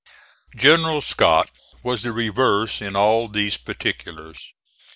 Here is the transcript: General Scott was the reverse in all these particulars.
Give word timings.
General 0.55 0.99
Scott 1.01 1.51
was 1.83 2.01
the 2.01 2.11
reverse 2.11 2.81
in 2.81 2.95
all 2.95 3.27
these 3.27 3.57
particulars. 3.57 4.51